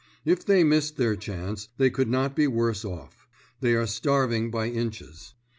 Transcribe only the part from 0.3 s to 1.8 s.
they missed their chance,